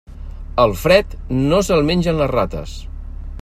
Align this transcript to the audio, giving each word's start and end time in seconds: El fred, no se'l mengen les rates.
El 0.63 0.71
fred, 0.83 1.13
no 1.51 1.59
se'l 1.67 1.85
mengen 1.91 2.19
les 2.23 2.33
rates. 2.33 2.75